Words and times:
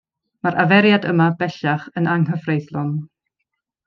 Mae'r 0.45 0.55
arferiad 0.63 1.03
yma, 1.11 1.27
bellach, 1.43 1.85
yn 2.01 2.09
anghyfreithlon. 2.17 2.91